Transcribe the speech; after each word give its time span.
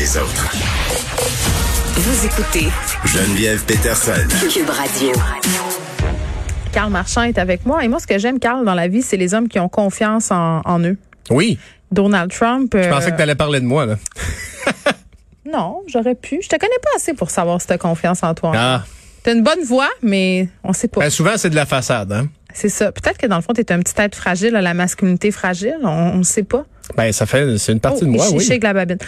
Les 0.00 0.16
autres. 0.16 0.56
Vous 1.94 2.24
écoutez 2.24 2.68
Geneviève 3.04 3.62
Peterson. 3.66 4.12
Cube 4.50 4.70
Radio. 4.70 5.12
Carl 6.72 6.90
Marchand 6.90 7.24
est 7.24 7.36
avec 7.36 7.66
moi. 7.66 7.84
Et 7.84 7.88
moi, 7.88 8.00
ce 8.00 8.06
que 8.06 8.18
j'aime, 8.18 8.38
Carl, 8.38 8.64
dans 8.64 8.72
la 8.72 8.88
vie, 8.88 9.02
c'est 9.02 9.18
les 9.18 9.34
hommes 9.34 9.46
qui 9.46 9.58
ont 9.58 9.68
confiance 9.68 10.30
en, 10.30 10.62
en 10.64 10.80
eux. 10.80 10.96
Oui. 11.28 11.58
Donald 11.92 12.32
Trump. 12.32 12.74
Je 12.74 12.88
pensais 12.88 13.10
que 13.10 13.16
tu 13.16 13.22
allais 13.22 13.34
parler 13.34 13.60
de 13.60 13.66
moi, 13.66 13.84
là. 13.84 13.96
Non, 15.44 15.82
j'aurais 15.86 16.14
pu. 16.14 16.40
Je 16.40 16.48
te 16.48 16.56
connais 16.56 16.78
pas 16.82 16.90
assez 16.96 17.12
pour 17.12 17.28
savoir 17.28 17.60
si 17.60 17.66
tu 17.66 17.74
as 17.74 17.78
confiance 17.78 18.22
en 18.22 18.32
toi. 18.34 18.52
Ah. 18.54 18.84
T'as 19.22 19.34
une 19.34 19.42
bonne 19.42 19.62
voix, 19.64 19.90
mais 20.00 20.48
on 20.64 20.72
sait 20.72 20.88
pas. 20.88 21.00
Ben, 21.00 21.10
souvent, 21.10 21.32
c'est 21.36 21.50
de 21.50 21.56
la 21.56 21.66
façade, 21.66 22.10
hein? 22.12 22.28
C'est 22.54 22.70
ça. 22.70 22.90
Peut-être 22.90 23.18
que 23.18 23.26
dans 23.26 23.36
le 23.36 23.42
fond, 23.42 23.52
tu 23.52 23.60
es 23.60 23.70
un 23.72 23.80
petit 23.80 23.94
être 23.98 24.14
fragile, 24.14 24.56
à 24.56 24.62
la 24.62 24.72
masculinité 24.72 25.30
fragile. 25.30 25.78
On 25.82 26.16
ne 26.16 26.22
sait 26.22 26.42
pas. 26.42 26.64
Ben, 26.96 27.12
ça 27.12 27.26
fait, 27.26 27.58
c'est 27.58 27.72
une 27.72 27.80
partie 27.80 28.00
Oh, 28.02 28.06
de 28.06 28.10
moi, 28.10 28.26
oui. 28.32 28.58
la 28.62 28.72
babine. 28.72 28.98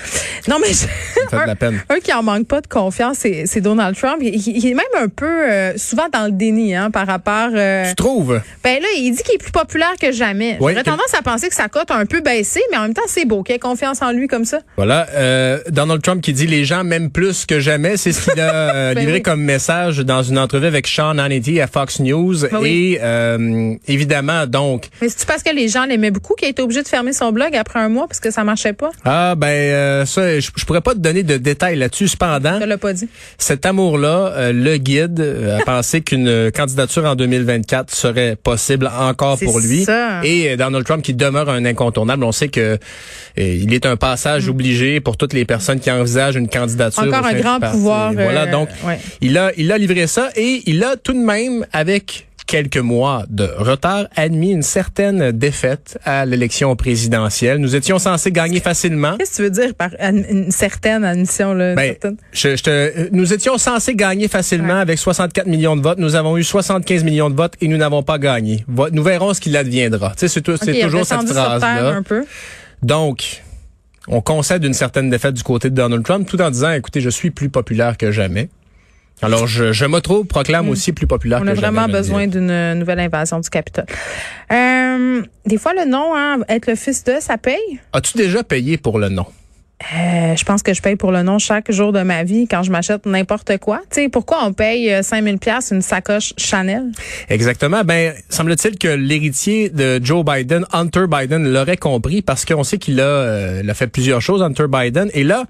Non, 0.49 0.57
mais 0.61 0.73
Ça 0.73 0.87
me 0.87 1.29
fait 1.31 1.43
de 1.43 1.47
la 1.47 1.55
peine. 1.57 1.81
un 1.89 1.99
qui 2.01 2.13
en 2.13 2.23
manque 2.23 2.47
pas 2.47 2.61
de 2.61 2.67
confiance, 2.67 3.19
c'est 3.21 3.61
Donald 3.61 3.97
Trump. 3.97 4.19
Il, 4.21 4.35
il 4.37 4.67
est 4.67 4.75
même 4.75 4.85
un 4.99 5.09
peu 5.09 5.27
euh, 5.51 5.73
souvent 5.77 6.09
dans 6.13 6.25
le 6.27 6.33
déni 6.33 6.75
hein, 6.75 6.91
par 6.91 7.07
rapport. 7.07 7.51
euh, 7.55 7.89
Tu 7.89 7.95
trouves? 7.97 8.41
ben 8.65 8.81
là, 8.81 8.89
il 8.97 9.13
dit 9.13 9.23
qu'il 9.23 9.35
est 9.35 9.39
plus 9.39 9.53
populaire 9.53 9.95
que 10.01 10.13
jamais. 10.13 10.57
Oui, 10.61 10.73
J'aurais 10.73 10.85
que- 10.85 10.91
tendance 10.91 11.15
à 11.19 11.23
penser 11.23 11.49
que 11.49 11.55
sa 11.55 11.69
cote 11.69 11.91
a 11.91 11.97
un 11.97 12.07
peu 12.07 12.21
baissé, 12.21 12.61
mais 12.71 12.77
en 12.79 12.83
même 12.83 12.95
temps, 12.95 13.03
c'est 13.07 13.25
beau 13.25 13.43
qu'il 13.43 13.55
ait 13.55 13.59
confiance 13.59 14.03
en 14.03 14.13
lui 14.13 14.27
comme 14.29 14.45
ça. 14.45 14.61
Voilà. 14.77 15.07
Euh, 15.15 15.59
Donald 15.69 16.03
Trump 16.03 16.23
qui 16.23 16.33
dit 16.33 16.47
les 16.47 16.65
gens 16.65 16.85
m'aiment 16.85 17.11
plus 17.11 17.47
que 17.47 17.61
jamais. 17.61 17.97
C'est 17.97 18.13
ce 18.13 18.31
qu'il 18.31 18.41
a 18.41 18.53
euh, 18.75 18.95
Ben 18.95 19.01
livré 19.01 19.15
oui. 19.17 19.23
comme 19.23 19.43
message 19.43 19.99
dans 19.99 20.23
une 20.23 20.39
entrevue 20.39 20.67
avec 20.67 20.87
Sean 20.87 21.19
Hannity 21.19 21.61
à 21.61 21.67
Fox 21.67 22.01
News. 22.01 22.41
Ben 22.51 22.59
oui. 22.61 22.95
Et 22.95 22.99
euh, 23.03 23.75
évidemment, 23.89 24.47
donc, 24.47 24.89
Mais 25.01 25.09
c'est 25.09 25.27
parce 25.27 25.43
que 25.43 25.55
les 25.55 25.69
gens 25.69 25.85
l'aimaient 25.85 26.11
beaucoup 26.11 26.35
qu'il 26.35 26.47
a 26.47 26.51
été 26.51 26.63
obligé 26.63 26.83
de 26.83 26.89
fermer 26.89 27.13
son 27.13 27.33
blog 27.33 27.55
après 27.57 27.72
un 27.77 27.89
mois 27.89 28.07
parce 28.09 28.21
que 28.21 28.31
ça 28.31 28.45
marchait 28.45 28.73
pas. 28.73 28.91
ah 29.05 29.35
ben 29.37 29.47
euh, 29.49 30.05
ça, 30.07 30.39
je, 30.41 30.51
je 30.55 30.65
pourrais 30.65 30.81
pas 30.81 30.95
te 30.95 30.99
donner 30.99 31.23
de 31.23 31.37
détails 31.37 31.77
là-dessus. 31.77 32.09
Cependant, 32.09 32.59
Je 32.61 32.67
l'ai 32.67 32.77
pas 32.77 32.93
dit. 32.93 33.09
cet 33.39 33.67
amour-là, 33.67 34.33
euh, 34.37 34.53
le 34.53 34.77
guide 34.77 35.21
euh, 35.21 35.59
a 35.59 35.65
pensé 35.65 36.01
qu'une 36.03 36.51
candidature 36.53 37.05
en 37.05 37.15
2024 37.15 37.95
serait 37.95 38.37
possible 38.37 38.89
encore 38.99 39.39
pour 39.39 39.59
lui. 39.61 39.85
ça. 39.85 40.21
Et 40.25 40.51
euh, 40.51 40.57
Donald 40.57 40.85
Trump 40.85 41.03
qui 41.03 41.15
demeure 41.15 41.49
un 41.49 41.65
incontournable. 41.65 42.25
On 42.25 42.33
sait 42.33 42.49
que 42.49 42.61
euh, 42.61 42.79
il 43.37 43.73
est 43.75 43.87
un 43.87 43.97
passage 43.97 44.49
obligé 44.49 45.01
pour 45.01 45.17
toutes 45.17 45.33
les 45.33 45.45
personnes 45.45 45.81
qui 45.81 45.91
envisagent 45.91 46.37
une 46.37 46.49
candidature. 46.49 47.03
Mm. 47.05 47.09
Encore 47.09 47.27
un 47.27 47.35
grand 47.35 47.61
pouvoir, 47.61 48.13
Voilà, 48.13 48.47
donc 48.47 48.69
ouais. 48.87 48.99
il 49.21 49.37
a 49.39 49.51
il 49.57 49.71
a 49.73 49.79
livré 49.79 50.07
ça 50.07 50.31
et 50.37 50.63
il 50.67 50.83
a 50.85 50.97
tout 50.97 51.13
de 51.13 51.19
même 51.19 51.67
avec 51.73 52.27
quelques 52.53 52.77
mois 52.77 53.25
de 53.31 53.45
retard 53.57 54.09
admis 54.15 54.51
une 54.51 54.61
certaine 54.63 55.33
défaite 55.33 55.99
à 56.05 56.27
l'élection 56.27 56.77
présidentielle. 56.77 57.57
Nous 57.57 57.75
étions 57.77 57.99
censés 57.99 58.31
gagner 58.31 58.61
facilement. 58.61 59.17
Qu'est-ce 59.17 59.31
que 59.31 59.37
tu 59.37 59.43
veux 59.45 59.51
dire 59.51 59.75
par 59.75 59.89
une 59.99 60.51
certaine 60.51 61.03
admission 61.03 61.55
là? 61.55 61.75
Ben, 61.75 61.93
certaine? 61.93 62.19
je, 62.35 62.55
je 62.57 62.63
te- 62.63 63.09
nous 63.11 63.33
étions 63.33 63.57
censés 63.57 63.95
gagner 63.95 64.29
facilement 64.29 64.75
Ouais. 64.75 64.81
avec 64.81 64.99
64 64.99 65.47
millions 65.47 65.77
de 65.77 65.83
votes. 65.83 65.97
Nous 65.99 66.15
avons 66.15 66.37
eu 66.37 66.45
75 66.45 67.05
millions 67.05 67.31
de 67.31 67.35
votes 67.35 67.55
et 67.63 67.69
nous 67.69 67.79
n'avons 67.79 68.03
pas 68.03 68.19
gagné. 68.19 68.67
Nous 68.93 69.03
verrons 69.03 69.33
ce 69.33 69.41
qu'il 69.41 69.57
adviendra. 69.57 70.11
Tu 70.11 70.19
sais, 70.19 70.29
c'est 70.29 70.43
tout- 70.43 70.59
c'est 70.59 70.73
Ok, 70.73 70.77
il 70.77 70.83
a 70.83 70.85
toujours 70.85 71.07
cette 71.07 71.27
phrase-là. 71.27 72.01
Donc, 72.83 73.43
on 74.09 74.21
concède 74.21 74.63
une 74.63 74.75
certaine 74.75 75.09
défaite 75.09 75.33
du 75.35 75.43
côté 75.43 75.71
de 75.71 75.75
Donald 75.75 76.05
Trump 76.05 76.29
tout 76.29 76.39
en 76.43 76.51
disant, 76.51 76.73
écoutez, 76.73 77.01
je 77.01 77.09
suis 77.09 77.31
plus 77.31 77.49
populaire 77.49 77.97
que 77.97 78.13
jamais. 78.13 78.51
Alors, 79.21 79.47
je, 79.47 79.73
je 79.73 79.85
m'auto-proclame 79.85 80.69
aussi 80.69 80.93
plus 80.93 81.07
populaire. 81.07 81.41
On 81.43 81.45
que 81.45 81.51
a 81.51 81.55
vraiment 81.55 81.87
besoin 81.89 82.27
d'une 82.27 82.75
nouvelle 82.75 83.01
invasion 83.01 83.39
du 83.39 83.49
Capitole. 83.51 83.87
Euh, 84.51 85.23
des 85.47 85.59
fois, 85.59 85.75
le 85.75 85.89
nom, 85.89 86.13
hein, 86.17 86.39
être 86.49 86.67
le 86.67 86.75
fils 86.75 87.05
de, 87.05 87.15
ça 87.21 87.39
paye? 87.39 87.81
As-tu 87.93 88.17
déjà 88.17 88.43
payé 88.43 88.79
pour 88.79 88.99
le 88.99 89.09
nom? 89.09 89.27
Euh, 89.95 90.37
je 90.37 90.45
pense 90.45 90.63
que 90.63 90.73
je 90.75 90.81
paye 90.81 90.97
pour 90.97 91.13
le 91.13 91.23
nom 91.23 91.39
chaque 91.39 91.71
jour 91.71 91.93
de 91.93 92.03
ma 92.03 92.23
vie 92.25 92.47
quand 92.47 92.63
je 92.63 92.71
m'achète 92.71 93.07
n'importe 93.07 93.59
quoi. 93.59 93.81
Tu 93.91 94.03
sais, 94.03 94.09
pourquoi 94.09 94.45
on 94.45 94.53
paye 94.53 94.93
euh, 94.93 95.03
5000 95.03 95.39
pièces 95.39 95.73
une 95.73 95.83
sacoche 95.83 96.35
Chanel? 96.37 96.93
Exactement. 97.29 97.83
Ben, 97.85 98.15
semble-t-il 98.29 98.79
que 98.79 98.89
l'héritier 98.89 99.71
de 99.71 100.01
Joe 100.03 100.25
Biden, 100.25 100.67
Hunter 100.73 101.07
Biden, 101.09 101.53
l'aurait 101.53 101.77
compris 101.77 102.23
parce 102.23 102.45
qu'on 102.45 102.65
sait 102.65 102.79
qu'il 102.79 103.01
a, 103.01 103.05
euh, 103.05 103.69
a 103.69 103.75
fait 103.75 103.89
plusieurs 103.89 104.21
choses, 104.21 104.43
Hunter 104.43 104.67
Biden. 104.69 105.11
Et 105.15 105.25
là, 105.25 105.45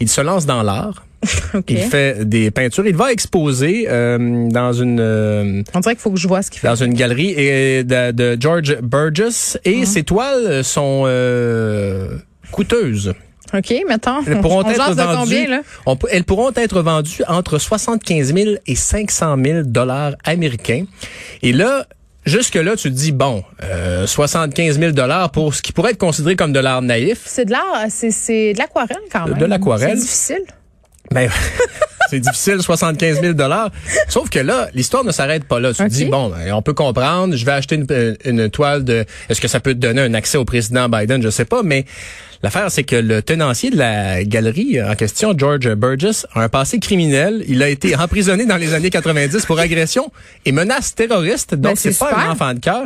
il 0.00 0.08
se 0.08 0.20
lance 0.20 0.46
dans 0.46 0.62
l'art. 0.62 1.04
OK. 1.54 1.64
Il 1.68 1.78
fait 1.78 2.26
des 2.28 2.50
peintures. 2.50 2.86
Il 2.86 2.96
va 2.96 3.12
exposer 3.12 3.86
euh, 3.88 4.48
dans 4.48 4.72
une 4.72 4.98
euh, 5.00 5.62
On 5.74 5.80
dirait 5.80 5.94
qu'il 5.94 6.00
faut 6.02 6.10
que 6.10 6.18
je 6.18 6.26
vois 6.28 6.42
ce 6.42 6.50
qu'il 6.50 6.60
fait. 6.60 6.68
dans 6.68 6.76
une 6.76 6.94
galerie 6.94 7.30
et 7.36 7.84
de, 7.84 8.12
de 8.12 8.36
George 8.40 8.78
Burgess. 8.80 9.58
Et 9.64 9.84
ses 9.84 10.02
toiles 10.02 10.64
sont 10.64 11.02
euh, 11.06 12.16
coûteuses. 12.52 13.12
OK, 13.52 13.74
mettons. 13.88 14.22
Elles 14.26 14.40
pourront 14.40 14.62
on 14.64 14.70
être 14.70 14.90
de 14.94 15.02
vendues. 15.02 15.16
combien, 15.18 15.48
là? 15.48 15.60
on 15.84 15.98
elles 16.10 16.24
pourront 16.24 16.52
être 16.54 16.82
vendues 16.82 17.22
entre 17.26 17.58
75 17.58 18.32
000 18.32 18.50
et 18.66 18.74
500 18.76 19.36
000 19.44 19.62
dollars 19.64 20.12
américains. 20.24 20.84
Et 21.42 21.52
là, 21.52 21.84
jusque 22.24 22.54
là, 22.54 22.76
tu 22.76 22.90
te 22.90 22.94
dis 22.94 23.10
bon, 23.10 23.42
euh, 23.64 24.06
75 24.06 24.78
000 24.78 24.92
dollars 24.92 25.32
pour 25.32 25.52
ce 25.52 25.62
qui 25.62 25.72
pourrait 25.72 25.90
être 25.90 25.98
considéré 25.98 26.36
comme 26.36 26.52
de 26.52 26.60
l'art 26.60 26.80
naïf. 26.80 27.22
C'est 27.26 27.44
de 27.46 27.50
l'art, 27.50 27.86
c'est, 27.88 28.52
de 28.52 28.58
l'aquarelle 28.58 28.96
quand 29.12 29.26
De 29.26 29.34
même. 29.34 29.46
l'aquarelle. 29.50 29.96
C'est 29.98 30.02
difficile. 30.04 30.42
Ben, 31.12 31.28
c'est 32.10 32.20
difficile, 32.20 32.62
75 32.62 33.20
000 33.20 33.32
dollars. 33.34 33.70
Sauf 34.08 34.30
que 34.30 34.38
là, 34.38 34.68
l'histoire 34.74 35.04
ne 35.04 35.12
s'arrête 35.12 35.44
pas 35.44 35.58
là. 35.58 35.72
Tu 35.72 35.82
te 35.82 35.88
dis 35.88 36.04
bon, 36.04 36.28
ben, 36.28 36.52
on 36.52 36.62
peut 36.62 36.72
comprendre. 36.74 37.34
Je 37.36 37.44
vais 37.44 37.52
acheter 37.52 37.76
une, 37.76 38.16
une 38.24 38.48
toile 38.50 38.84
de. 38.84 39.04
Est-ce 39.28 39.40
que 39.40 39.48
ça 39.48 39.60
peut 39.60 39.74
te 39.74 39.78
donner 39.78 40.02
un 40.02 40.14
accès 40.14 40.38
au 40.38 40.44
président 40.44 40.88
Biden? 40.88 41.22
Je 41.22 41.30
sais 41.30 41.44
pas, 41.44 41.62
mais. 41.62 41.84
L'affaire, 42.42 42.70
c'est 42.70 42.84
que 42.84 42.96
le 42.96 43.20
tenancier 43.20 43.68
de 43.68 43.76
la 43.76 44.24
galerie 44.24 44.82
en 44.82 44.94
question, 44.94 45.34
George 45.36 45.74
Burgess, 45.74 46.26
a 46.32 46.40
un 46.40 46.48
passé 46.48 46.78
criminel. 46.78 47.44
Il 47.46 47.62
a 47.62 47.68
été 47.68 47.94
emprisonné 47.98 48.46
dans 48.46 48.56
les 48.56 48.72
années 48.72 48.88
90 48.88 49.44
pour 49.44 49.58
agression 49.58 50.10
et 50.46 50.52
menace 50.52 50.94
terroriste. 50.94 51.54
Donc, 51.54 51.72
Ben, 51.72 51.76
c'est 51.76 51.92
c'est 51.92 51.98
pas 51.98 52.08
super. 52.08 52.28
un 52.30 52.32
enfant 52.32 52.54
de 52.54 52.60
cœur. 52.60 52.84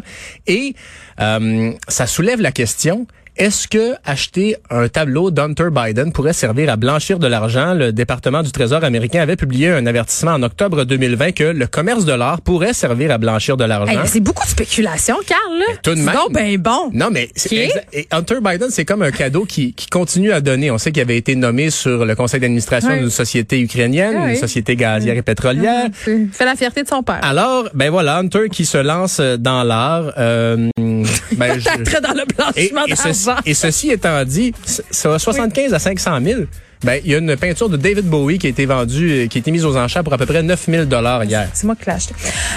Et 0.49 0.75
euh, 1.21 1.71
ça 1.87 2.09
soulève 2.09 2.41
la 2.41 2.51
question. 2.51 3.07
Est-ce 3.37 3.67
que 3.67 3.95
acheter 4.05 4.55
un 4.71 4.87
tableau 4.87 5.33
d'Hunter 5.33 5.67
Biden 5.73 6.13
pourrait 6.13 6.33
servir 6.33 6.71
à 6.71 6.77
blanchir 6.77 7.19
de 7.19 7.27
l'argent? 7.27 7.75
Le 7.75 7.93
département 7.93 8.45
du 8.45 8.53
Trésor 8.53 8.85
américain 8.85 9.23
avait 9.23 9.35
publié 9.35 9.71
un 9.71 9.87
avertissement 9.87 10.31
en 10.35 10.43
octobre 10.45 10.85
2020 10.85 11.33
que 11.33 11.43
le 11.43 11.67
commerce 11.67 12.05
de 12.05 12.13
l'art 12.13 12.41
pourrait 12.43 12.73
servir 12.75 13.11
à 13.11 13.19
blanchir 13.19 13.57
de 13.57 13.65
l'argent. 13.65 13.91
Hey, 13.91 13.99
c'est 14.07 14.21
beaucoup 14.21 14.45
de 14.45 14.51
spéculation, 14.51 15.17
Carl, 15.27 15.59
là. 15.59 15.65
tout 15.83 15.97
de 15.97 16.01
même. 16.01 16.15
donc 16.15 16.33
ben 16.33 16.57
bon. 16.59 16.91
Non, 16.93 17.09
mais 17.11 17.29
et 17.51 18.07
Hunter 18.13 18.37
Biden, 18.41 18.69
c'est 18.71 18.85
comme 18.85 19.03
un 19.03 19.11
cadeau 19.11 19.45
qui, 19.45 19.75
qui 19.75 19.89
continue 19.89 20.31
à 20.31 20.41
donner. 20.41 20.71
On 20.71 20.79
sait 20.79 20.93
qu'il 20.93 21.03
avait 21.03 21.17
été 21.17 21.35
nommé 21.35 21.71
sur 21.71 22.05
le 22.05 22.15
conseil 22.15 22.39
d'administration 22.39 22.91
Oui. 22.93 23.01
d'une 23.01 23.11
société 23.11 23.59
ukrainienne, 23.61 24.15
Ah 24.17 24.23
oui. 24.27 24.31
une 24.35 24.37
société 24.37 24.77
gazière 24.77 25.17
et 25.17 25.23
pétrolière. 25.23 25.87
C'est- 26.05 26.27
Fait 26.33 26.45
la 26.45 26.55
fierté 26.55 26.85
de 26.85 26.89
son 26.89 27.03
père. 27.03 27.19
Alors, 27.23 27.69
ben 27.75 27.91
voilà, 27.91 28.19
Hunter 28.19 28.49
qui 28.53 28.65
se 28.65 28.79
lance 28.79 29.19
dans 29.21 29.65
l'art. 29.65 30.13
Euh, 30.19 30.71
ben, 30.79 31.59
je- 31.59 32.01
dans 32.01 32.13
le 32.13 32.23
et, 32.23 32.69
blanchiment 32.71 32.85
et 32.87 32.95
ceci, 32.95 33.24
d'argent. 33.24 33.24
Et 33.45 33.55
ceci 33.55 33.91
étant 33.91 34.25
dit, 34.25 34.53
ça 34.65 35.09
va 35.09 35.19
75 35.19 35.75
à 35.75 35.79
500 35.79 36.19
000. 36.23 36.41
Ben, 36.85 37.01
il 37.03 37.11
y 37.11 37.15
a 37.15 37.19
une 37.19 37.35
peinture 37.37 37.71
de 37.71 37.77
David 37.79 38.05
Bowie 38.05 38.39
qui 38.39 38.47
a 38.47 38.51
été 38.51 38.67
vendue, 38.67 39.11
euh, 39.11 39.27
qui 39.27 39.39
a 39.39 39.41
été 39.41 39.51
mise 39.51 39.65
aux 39.65 39.75
enchères 39.77 40.05
pour 40.05 40.13
à 40.13 40.19
peu 40.19 40.27
près 40.27 40.43
9 40.43 40.67
000 40.69 40.85
dollars 40.85 41.25
hier. 41.25 41.49
C'est 41.55 41.65
moi 41.65 41.75
qui 41.77 41.87
l'ai 41.87 41.93
acheté. 41.93 42.15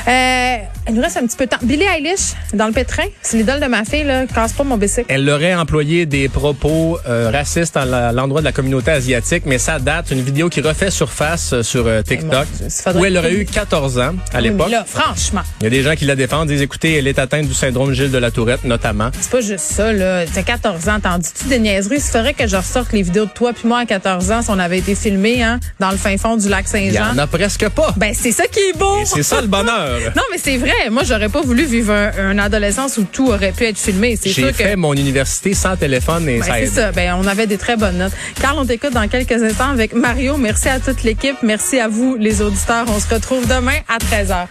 Euh, 0.08 0.58
il 0.90 0.96
nous 0.96 1.02
reste 1.02 1.18
un 1.18 1.26
petit 1.26 1.38
peu 1.38 1.46
de 1.46 1.50
temps. 1.50 1.58
Billie 1.62 1.86
Eilish, 1.86 2.34
dans 2.54 2.68
le 2.68 2.74
pétrin, 2.74 3.04
c'est 3.22 3.38
l'idole 3.38 3.60
de 3.62 3.68
ma 3.68 3.86
fille, 3.86 4.04
là. 4.04 4.26
Casse 4.28 4.52
pas 4.54 4.64
mon 4.66 4.76
bicycle. 4.78 5.06
Elle 5.10 5.30
aurait 5.30 5.56
employé 5.56 6.06
des 6.06 6.28
propos 6.30 6.98
euh, 7.08 7.30
racistes 7.32 7.78
à 7.78 8.12
l'endroit 8.12 8.42
de 8.42 8.46
la 8.46 8.52
communauté 8.52 8.92
asiatique, 8.92 9.44
mais 9.46 9.58
ça 9.60 9.80
date 9.80 10.12
une 10.12 10.22
vidéo 10.22 10.50
qui 10.50 10.60
refait 10.62 10.92
surface 10.92 11.62
sur 11.62 11.88
euh, 11.88 12.02
TikTok, 12.02 12.48
Dieu, 12.60 12.68
où 12.96 13.06
elle 13.06 13.18
aurait 13.18 13.34
eu 13.34 13.46
14 13.46 14.00
ans 14.00 14.16
à 14.34 14.42
l'époque. 14.42 14.70
là, 14.70 14.84
franchement, 14.86 15.42
Il 15.62 15.64
y 15.64 15.68
a 15.68 15.70
des 15.70 15.84
gens 15.84 15.96
qui 15.96 16.04
la 16.06 16.16
défendent, 16.16 16.50
disent 16.50 16.62
écoutez, 16.62 16.96
elle 16.98 17.08
est 17.08 17.20
atteinte 17.20 17.48
du 17.48 17.54
syndrome 17.54 17.94
Gilles 17.94 18.12
de 18.12 18.18
la 18.18 18.32
Tourette, 18.32 18.64
notamment. 18.66 19.10
c'est 19.20 19.32
pas 19.32 19.42
juste 19.42 19.60
ça, 19.72 19.94
là. 19.94 20.26
T'as 20.26 20.44
14 20.44 20.90
ans, 20.90 21.00
t'en 21.02 21.18
dis-tu 21.18 21.48
des 21.48 21.60
niaiseries? 21.60 21.96
Il 21.98 22.02
faudrait 22.02 22.34
que 22.34 22.46
je 22.48 22.58
ressorte 22.58 22.92
les 22.92 23.02
vidéos 23.04 23.26
de 23.26 23.32
toi 23.32 23.54
puis 23.54 23.68
moi 23.68 23.80
à 23.80 23.86
14 23.86 24.17
14 24.18 24.32
ans 24.32 24.42
si 24.42 24.50
on 24.50 24.60
avait 24.60 24.80
été 24.80 24.96
filmé 24.96 25.44
hein, 25.44 25.60
dans 25.80 25.92
le 25.92 25.98
fin 25.98 26.18
fond 26.18 26.38
du 26.38 26.50
lac 26.50 26.66
Il 26.74 26.98
en 27.00 27.04
Saint-Jean. 27.06 27.18
a 27.20 27.28
presque 27.28 27.70
pas. 27.70 27.94
Ben 27.98 28.14
c'est 28.20 28.32
ça 28.32 28.48
qui 28.48 28.60
est 28.60 28.78
beau. 28.78 29.00
Et 29.00 29.06
c'est 29.06 29.24
ça 29.24 29.42
le 29.42 29.48
bonheur. 29.48 30.00
Non, 30.16 30.24
mais 30.32 30.38
c'est 30.44 30.58
vrai. 30.58 30.90
Moi, 30.90 31.04
j'aurais 31.04 31.30
pas 31.30 31.42
voulu 31.42 31.66
vivre 31.66 31.94
un, 31.94 32.32
une 32.32 32.40
adolescence 32.40 32.98
où 32.98 33.04
tout 33.04 33.28
aurait 33.30 33.52
pu 33.52 33.66
être 33.66 33.78
filmé. 33.78 34.16
C'est 34.20 34.30
J'ai 34.30 34.42
sûr 34.42 34.48
que 34.52 34.58
fait 34.58 34.76
mon 34.76 34.94
université 34.94 35.54
sans 35.54 35.76
téléphone 35.76 36.28
et 36.28 36.40
Ben, 36.40 36.44
ça 36.44 36.54
c'est 36.60 36.68
ça. 36.68 36.92
Ben, 36.92 37.16
on 37.20 37.28
avait 37.28 37.46
des 37.46 37.58
très 37.58 37.78
bonnes 37.78 37.98
notes. 37.98 38.14
Carl, 38.42 38.58
on 38.58 38.66
t'écoute 38.66 38.94
dans 38.94 39.08
quelques 39.08 39.32
instants 39.44 39.70
avec 39.70 39.94
Mario. 39.94 40.38
Merci 40.38 40.70
à 40.70 40.80
toute 40.80 41.04
l'équipe. 41.04 41.38
Merci 41.44 41.80
à 41.80 41.88
vous, 41.88 42.16
les 42.20 42.42
auditeurs. 42.42 42.86
On 42.88 43.00
se 43.00 43.14
retrouve 43.14 43.48
demain 43.48 43.78
à 43.88 43.98
13h. 43.98 44.48